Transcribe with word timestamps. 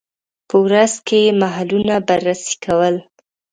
په 0.47 0.55
ورځ 0.65 0.93
کې 1.07 1.17
یې 1.25 1.31
محلونه 1.41 1.95
بررسي 2.07 2.55
کول. 2.63 2.95